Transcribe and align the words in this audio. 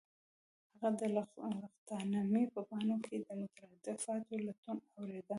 هغه 0.81 0.89
د 0.99 1.01
لغتنامې 1.61 2.43
په 2.53 2.59
پاڼو 2.69 2.97
کې 3.05 3.15
د 3.19 3.27
مترادفاتو 3.41 4.43
لټون 4.45 4.77
اوریده 4.97 5.29